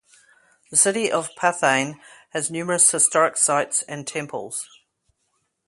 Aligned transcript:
The 0.71 0.77
city 0.77 1.11
of 1.11 1.29
Pathein 1.39 1.99
has 2.31 2.49
numerous 2.49 2.89
historic 2.89 3.37
sights 3.37 3.83
and 3.83 4.07
temples. 4.07 4.67